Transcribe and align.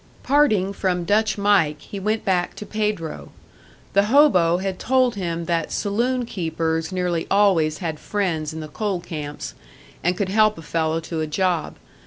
Parting 0.23 0.73
from 0.73 1.03
"Dutch 1.03 1.37
Mike," 1.37 1.79
he 1.81 1.99
went 1.99 2.25
back 2.25 2.55
to 2.55 2.65
Pedro. 2.65 3.31
The 3.93 4.05
hobo 4.05 4.57
had 4.57 4.79
told 4.79 5.13
him 5.13 5.45
that 5.45 5.71
saloon 5.71 6.25
keepers 6.25 6.91
nearly 6.91 7.27
always 7.29 7.77
had 7.77 7.99
friends 7.99 8.51
in 8.51 8.61
the 8.61 8.67
coal 8.67 8.99
camps, 8.99 9.53
and 10.03 10.17
could 10.17 10.29
help 10.29 10.57
a 10.57 10.63
fellow 10.63 11.01
to 11.01 11.21
a 11.21 11.27
job. 11.27 11.75